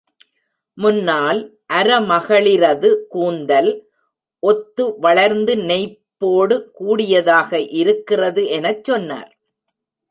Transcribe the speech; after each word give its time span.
முன்னால் 0.77 1.41
அரமகளிரது 1.73 2.89
கூந்தல், 3.07 3.69
ஒத்து 4.43 4.85
வளர்ந்து 4.99 5.55
நெய்ப்போடு 5.69 6.57
கூடியதாக 6.71 7.59
இருக்கிறது 7.81 8.43
எனச் 8.49 8.83
சொன்னார். 8.83 9.31